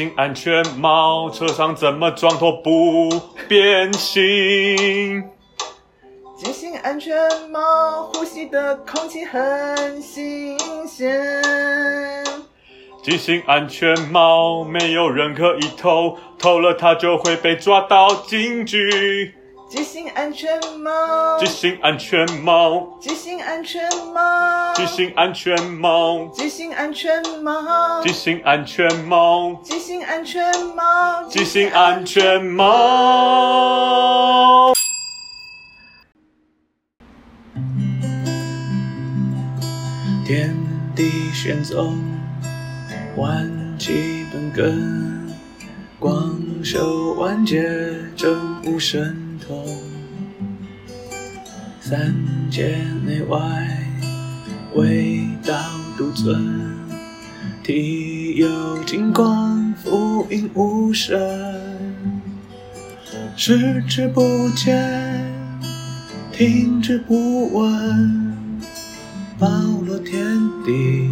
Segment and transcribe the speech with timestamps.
[0.00, 3.10] 即兴安全帽，车上怎么装都不
[3.46, 5.22] 变形。
[6.38, 7.14] 急性安全
[7.50, 11.22] 帽，呼吸的空气很新鲜。
[13.02, 19.34] 急性安全帽，没有人可以偷，偷了它就会被抓到警局。
[19.70, 32.72] 即兴安全帽，即兴安全帽，即兴安全帽，即兴安全帽，即兴安全帽，即兴安全帽，即兴安全帽，即兴安全帽。
[40.26, 40.52] 天
[40.96, 41.96] 地玄宗，
[43.16, 45.32] 万气本根，
[46.00, 46.34] 光
[46.64, 47.62] 修万劫，
[48.16, 48.76] 正悟
[51.80, 52.14] 三
[52.50, 53.38] 界内外，
[54.74, 55.54] 唯道
[55.96, 56.78] 独尊。
[57.62, 61.18] 体有金光，覆影无声。
[63.36, 65.32] 视之不见，
[66.32, 68.60] 听之不闻。
[69.38, 69.48] 包
[69.86, 70.22] 罗天
[70.66, 71.10] 地，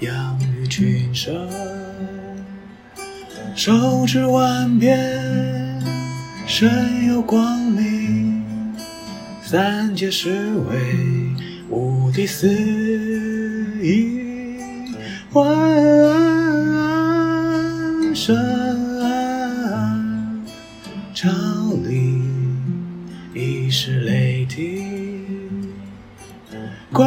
[0.00, 1.48] 养育群生。
[3.54, 5.65] 手持万变。
[6.46, 8.42] 身有光明，
[9.42, 10.30] 三界是
[10.70, 10.78] 为
[11.68, 12.48] 无敌肆
[13.82, 14.20] 意，
[15.32, 15.44] 万
[18.14, 18.34] 神
[21.12, 21.28] 朝
[21.84, 22.22] 礼，
[23.34, 25.74] 一时雷霆，
[26.92, 27.04] 归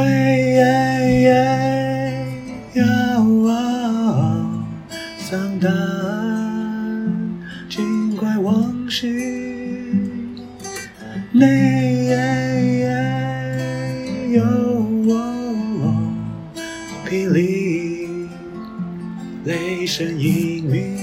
[19.60, 20.96] 雷声隐秘，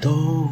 [0.00, 0.49] 都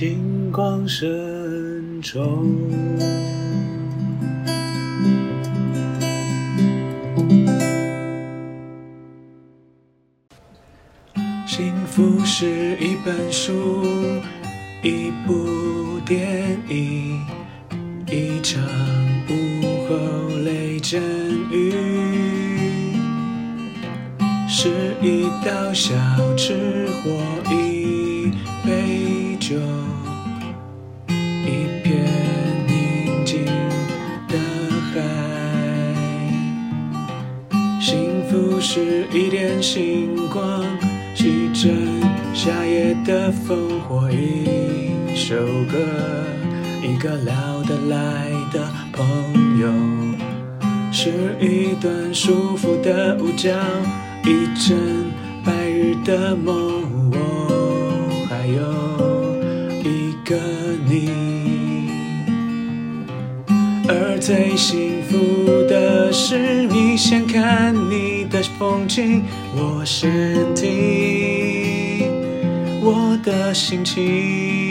[0.00, 2.56] 星光深重，
[11.46, 13.52] 幸福是一本书，
[14.82, 16.89] 一部电影，
[45.70, 45.78] 和，
[46.82, 47.32] 一个聊
[47.62, 49.06] 得来的朋
[49.60, 49.68] 友，
[50.90, 53.56] 是一段舒服的午觉，
[54.24, 54.76] 一阵
[55.44, 58.60] 白日的梦，我还有
[59.88, 60.36] 一个
[60.88, 61.08] 你。
[63.88, 69.22] 而最幸福的是，你先看你的风景，
[69.54, 72.08] 我先听
[72.82, 74.69] 我的心情。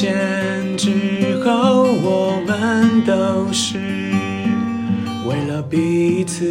[0.00, 3.78] 辞剑之后，我们都是
[5.26, 6.48] 为了彼此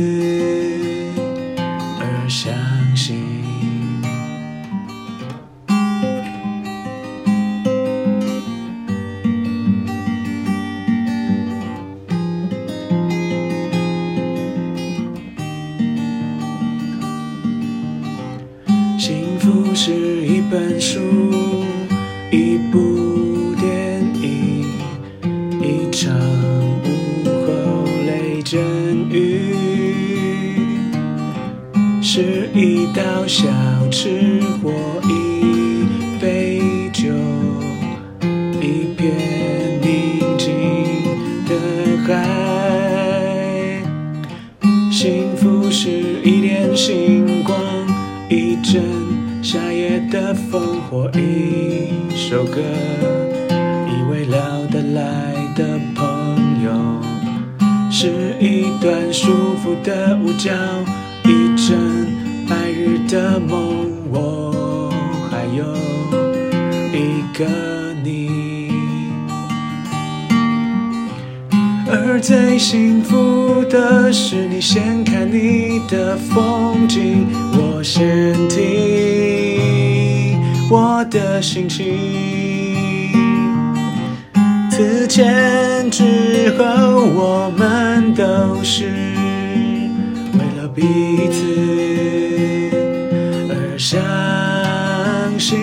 [1.99, 2.53] 而相
[2.95, 3.17] 信。
[18.99, 20.99] 幸福是一本书，
[52.51, 52.61] 歌，
[53.87, 54.39] 一位聊
[54.71, 55.01] 得来
[55.55, 56.71] 的朋友，
[57.91, 60.51] 是一段舒服的午觉，
[61.23, 61.77] 一阵
[62.47, 64.91] 白日的梦，我
[65.29, 65.63] 还有
[66.91, 67.45] 一个
[68.03, 68.69] 你。
[71.91, 78.59] 而最幸福的是，你先看你的风景，我先听。
[80.71, 81.83] 我的心情，
[84.79, 88.23] 辞剑之后，我们都
[88.63, 88.85] 是
[90.31, 91.43] 为了彼此
[93.49, 93.99] 而相
[95.37, 95.57] 信，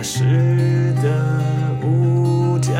[0.00, 1.44] 那时的
[1.82, 2.72] 午觉，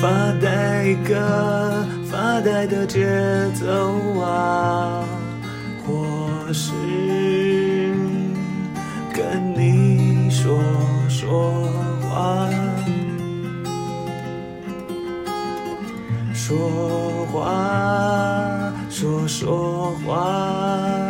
[0.00, 1.84] 发呆一个。
[2.10, 3.06] 发呆的节
[3.52, 5.04] 奏啊，
[5.84, 6.72] 或是
[9.12, 10.58] 跟你说
[11.10, 11.68] 说
[12.00, 12.48] 话，
[16.32, 21.05] 说话，说说话。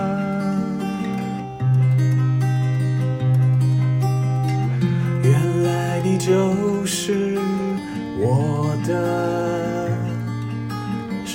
[8.87, 9.57] 的。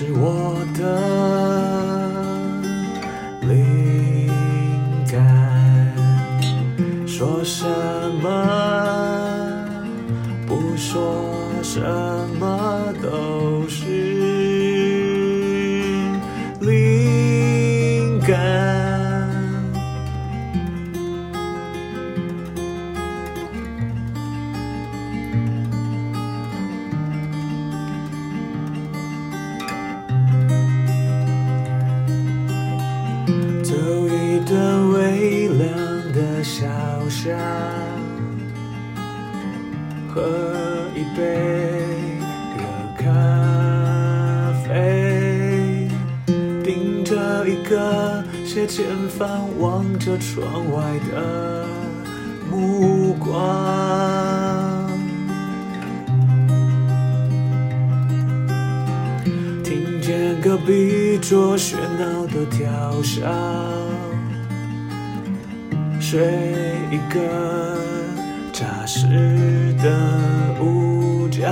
[0.03, 1.40] 是我的
[66.11, 66.19] 睡
[66.91, 67.77] 一个
[68.51, 69.89] 扎实的
[70.61, 71.47] 午觉，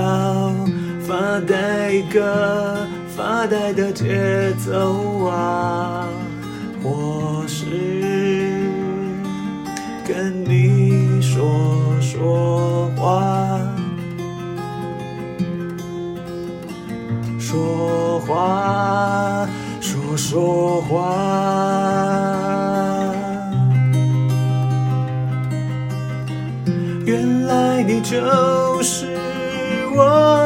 [1.00, 6.06] 发呆一个发呆的节奏啊，
[6.84, 7.64] 或是
[10.06, 11.42] 跟你说
[12.02, 13.58] 说话。
[17.38, 19.48] 说话，
[19.80, 22.09] 说说话。
[28.10, 29.06] 就是
[29.94, 30.39] 我。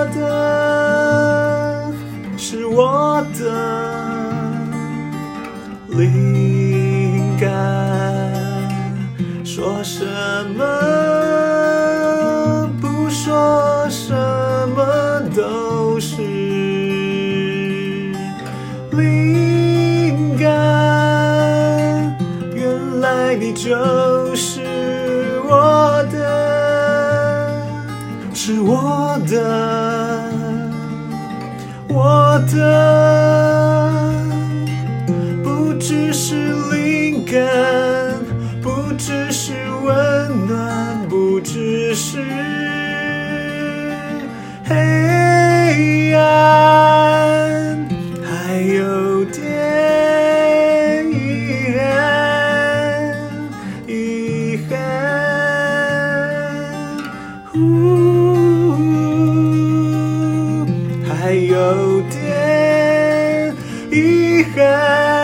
[63.95, 65.24] hija.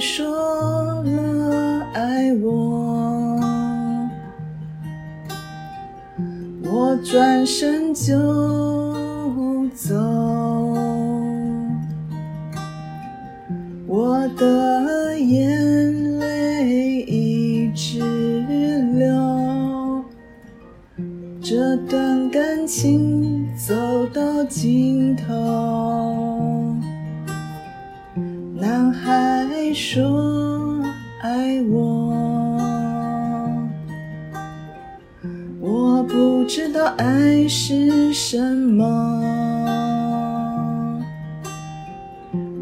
[0.00, 0.24] 说
[1.02, 3.40] 了爱我，
[6.64, 8.14] 我转身就
[9.74, 9.94] 走，
[13.86, 18.00] 我的眼泪一直
[18.94, 20.04] 流，
[21.40, 23.74] 这段感情走
[24.12, 25.73] 到尽头。
[36.44, 38.84] 不知道爱是什么。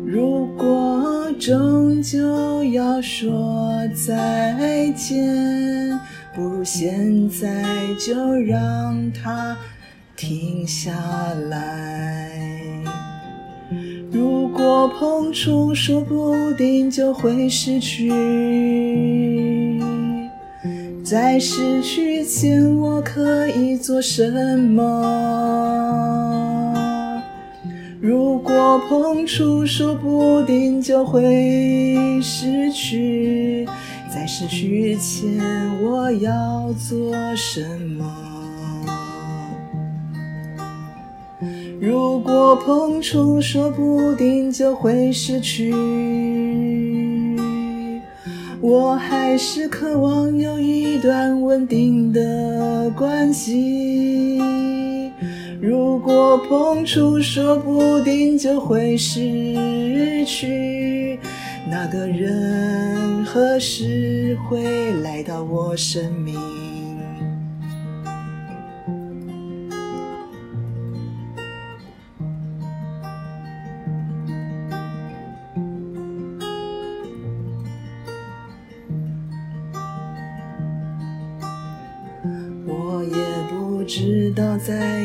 [0.07, 5.99] 如果终究要说再见，
[6.33, 7.65] 不如现在
[7.99, 9.57] 就让它
[10.17, 10.93] 停下
[11.51, 12.31] 来。
[14.13, 18.13] 如果碰触，说不定就会失去。
[21.13, 24.83] 在失去前，我可以做什么？
[28.01, 33.69] 如果碰触，说不定就会失去。
[34.11, 35.29] 在失去前，
[35.83, 37.61] 我要做什
[37.99, 38.11] 么？
[41.79, 45.75] 如果碰触，说不定就会失去。
[48.63, 54.41] 我还是渴望有一段稳定的关系。
[55.61, 61.19] 如果碰触，说不定就会失去。
[61.69, 66.72] 那个人何时会来到我生命？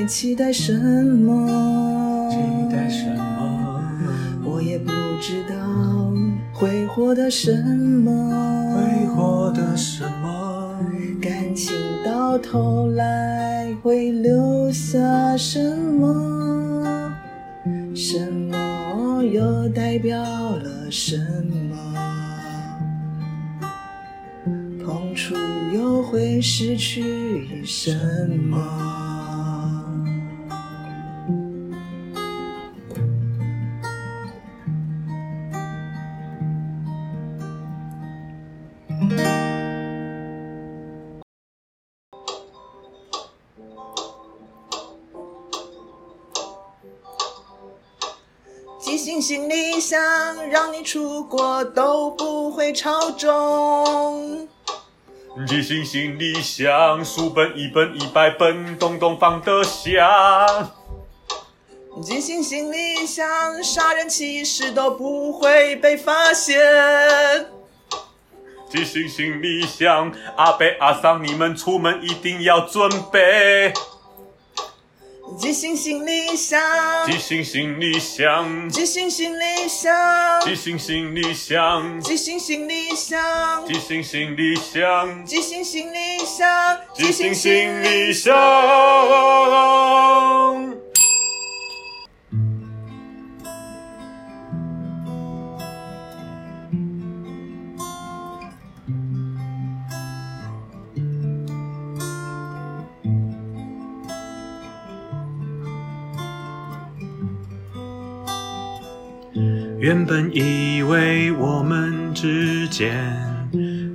[0.07, 2.37] 期待什么，期
[2.73, 3.81] 待什么？
[4.41, 5.55] 我也不知道
[6.53, 10.79] 会获得什么，会获得什么？
[11.21, 17.13] 感情到头来会留下什么？
[17.93, 21.17] 什么又代表了什
[21.69, 21.75] 么？
[24.85, 25.35] 碰触
[25.73, 27.91] 又会失去什
[28.49, 29.06] 么？
[50.87, 54.47] 出国都不会超重。
[55.45, 60.71] 寄信行李箱，书本一本一百本，咚咚放得下。
[62.01, 66.57] 寄信行李箱，杀人其实都不会被发现。
[68.69, 73.73] 寄信行李箱，阿伯阿桑，你们出门一定要准备。
[75.39, 76.59] 寄信行李箱，
[77.05, 88.33] 寄信行李箱，寄信行李箱，寄信行李箱，寄信行李箱，寄信行李箱，寄信行李箱，寄信行李箱。
[109.87, 113.09] 原本以为我们之间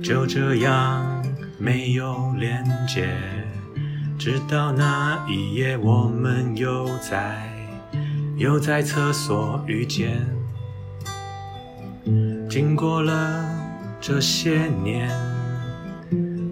[0.01, 1.23] 就这样
[1.59, 3.07] 没有连接，
[4.17, 7.47] 直到那一夜，我们又在
[8.37, 10.25] 又在厕所遇见。
[12.49, 13.45] 经过了
[14.01, 15.11] 这些年，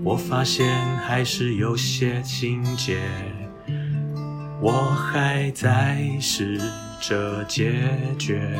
[0.04, 0.68] 我发现
[0.98, 3.00] 还是有些情节，
[4.62, 6.62] 我还在试
[7.00, 8.56] 着解决。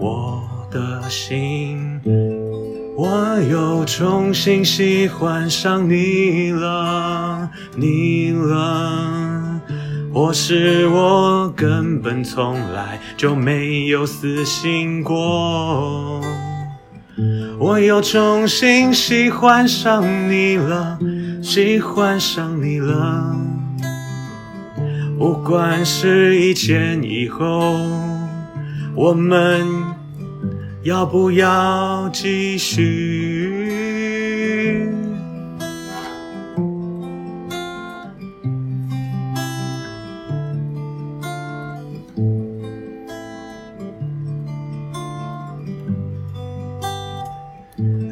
[0.00, 2.00] 我的心，
[2.96, 9.60] 我又重新喜欢上你了，你了，
[10.10, 16.22] 或是我根本从来就没有死心过。
[17.58, 20.98] 我又重新喜欢上你了，
[21.42, 23.36] 喜欢上你了，
[25.18, 28.09] 不管是以前以后。
[28.94, 29.66] 我们
[30.82, 33.68] 要不要继续？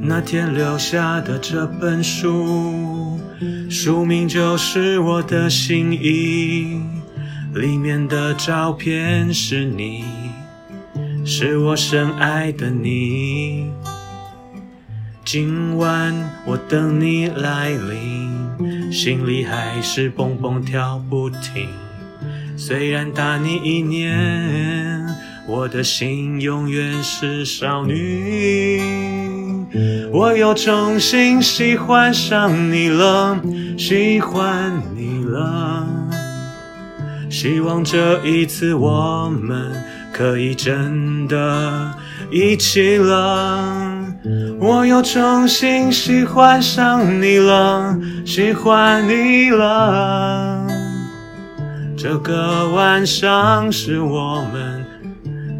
[0.00, 3.20] 那天留下的这本书，
[3.70, 6.80] 书名就是我的心意，
[7.54, 10.27] 里面的照片是你。
[11.30, 13.70] 是我深爱的你，
[15.26, 16.14] 今晚
[16.46, 21.68] 我等你来临，心里还是蹦蹦跳不停。
[22.56, 25.06] 虽然大你一年，
[25.46, 28.80] 我的心永远是少女。
[30.10, 33.38] 我又重新喜欢上你了，
[33.76, 35.86] 喜欢你了。
[37.28, 39.97] 希望这一次我们。
[40.18, 41.94] 可以真的
[42.28, 44.04] 一起了，
[44.58, 50.66] 我又重新喜欢上你了，喜欢你了。
[51.96, 54.84] 这个晚上是我们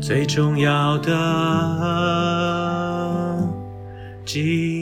[0.00, 1.14] 最重要的
[4.24, 4.77] 记忆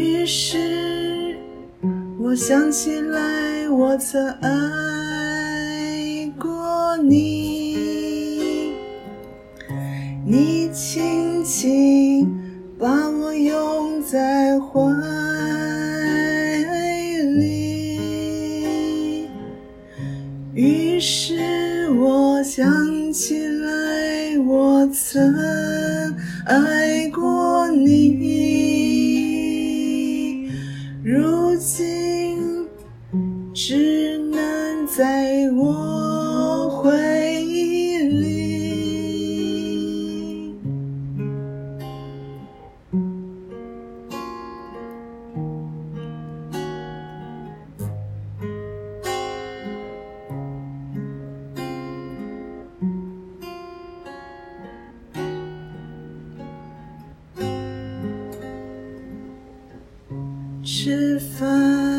[0.00, 1.36] 于是
[2.18, 8.72] 我想起来，我曾爱过你。
[10.24, 12.26] 你轻轻
[12.78, 14.80] 把我拥在怀
[60.90, 61.89] 吃饭、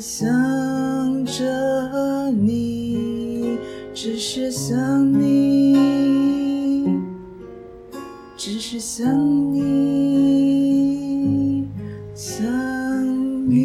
[0.00, 3.58] 想着你，
[3.94, 6.86] 只是想你，
[8.36, 9.06] 只是想
[9.52, 9.64] 你，
[12.14, 12.44] 想
[13.48, 13.64] 你。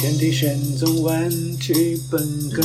[0.00, 2.62] 天地玄宗，万气本根，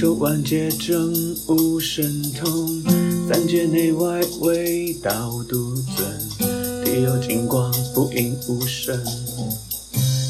[0.00, 1.12] 广受万界正
[1.48, 2.82] 悟神通，
[3.28, 8.98] 三界内外唯道独尊，体有金光，不应无声，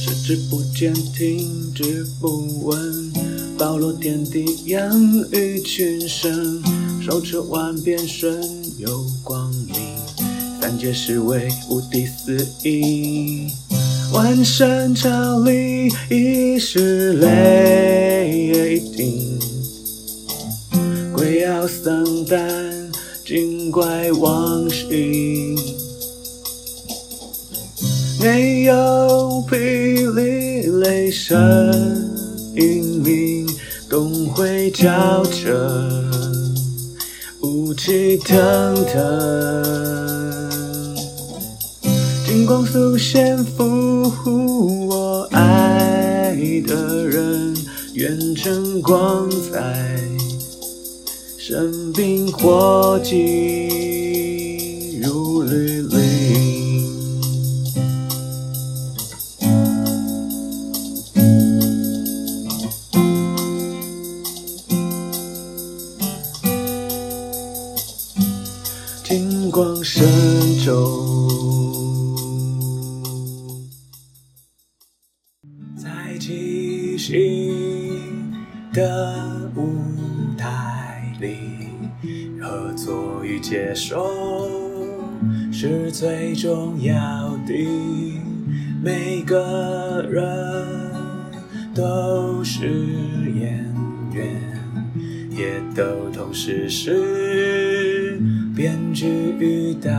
[0.01, 3.13] 视之不见，听之不闻，
[3.57, 4.93] 包罗天地，养
[5.31, 6.61] 育群生，
[7.01, 8.43] 手持万变，身
[8.77, 9.77] 有光明，
[10.61, 13.49] 三界是为无敌四应。
[14.13, 18.83] 万神朝礼，一时雷
[21.51, 22.93] 霆，鬼妖僧诞，
[23.25, 25.59] 精怪亡形。
[28.21, 31.37] 没有霹雳雷声
[32.55, 33.49] 英明，
[33.89, 35.53] 东回交震，
[37.43, 40.51] 雾气腾腾。
[42.27, 46.37] 金光速现，俘我爱
[46.67, 47.57] 的人，
[47.95, 49.99] 愿成光彩，
[51.51, 55.70] 生冰火急如律
[83.51, 84.49] 接受
[85.51, 86.95] 是最重要
[87.49, 87.53] 的。
[88.81, 90.25] 每个人
[91.75, 92.69] 都是
[93.35, 93.67] 演
[94.13, 94.41] 员，
[95.37, 98.21] 也都同时是
[98.55, 99.09] 编剧
[99.41, 99.91] 与导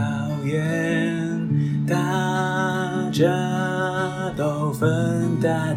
[0.46, 1.38] 演，
[1.86, 4.88] 大家都分
[5.42, 5.76] 担